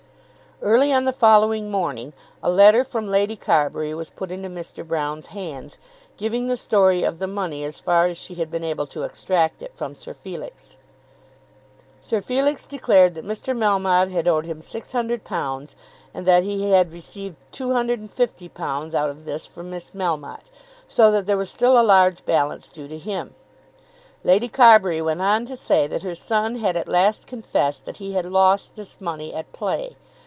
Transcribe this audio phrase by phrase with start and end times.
[0.63, 2.13] Early on the following morning
[2.43, 4.83] a letter from Lady Carbury was put into Mr.
[4.85, 5.79] Broune's hands,
[6.17, 9.63] giving the story of the money as far as she had been able to extract
[9.63, 10.77] it from Sir Felix.
[11.99, 13.57] Sir Felix declared that Mr.
[13.57, 15.75] Melmotte had owed him £600,
[16.13, 20.51] and that he had received £250 out of this from Miss Melmotte,
[20.87, 23.33] so that there was still a large balance due to him.
[24.23, 28.13] Lady Carbury went on to say that her son had at last confessed that he
[28.13, 29.97] had lost this money at play.